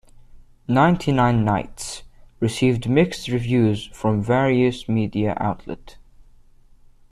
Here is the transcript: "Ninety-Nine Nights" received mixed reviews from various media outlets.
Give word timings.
"Ninety-Nine 0.67 1.45
Nights" 1.45 2.01
received 2.39 2.89
mixed 2.89 3.27
reviews 3.27 3.85
from 3.93 4.19
various 4.23 4.89
media 4.89 5.37
outlets. 5.39 5.97